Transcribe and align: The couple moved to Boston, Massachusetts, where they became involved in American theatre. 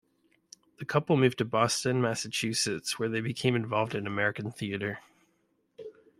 The 0.79 0.85
couple 0.85 1.15
moved 1.15 1.37
to 1.37 1.45
Boston, 1.45 2.01
Massachusetts, 2.01 2.97
where 2.97 3.07
they 3.07 3.21
became 3.21 3.55
involved 3.55 3.93
in 3.93 4.07
American 4.07 4.49
theatre. 4.51 4.97